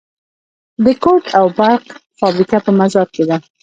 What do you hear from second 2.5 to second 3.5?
په مزار کې ده